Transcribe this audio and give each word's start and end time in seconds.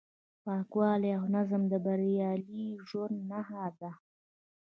پاکوالی 0.43 1.11
او 1.19 1.23
نظم 1.35 1.61
د 1.71 1.73
بریالي 1.85 2.65
ژوند 2.87 3.17
نښه 3.29 3.65
ده. 3.79 3.91